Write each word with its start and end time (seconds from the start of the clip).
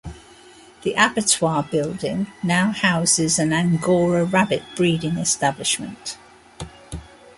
The 0.81 0.93
abattoir 0.95 1.61
building 1.61 2.25
now 2.41 2.71
houses 2.71 3.37
an 3.37 3.53
angora 3.53 4.25
rabbit 4.25 4.63
breeding 4.75 5.17
establishment. 5.17 6.17